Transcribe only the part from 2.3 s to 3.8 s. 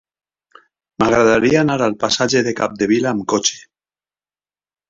de Capdevila amb cotxe.